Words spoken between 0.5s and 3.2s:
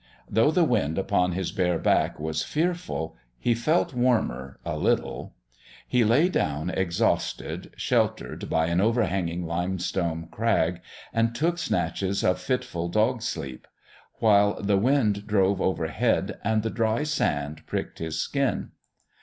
wind upon his bare back was fearful,